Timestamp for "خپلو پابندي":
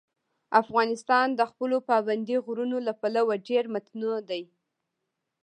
1.51-2.35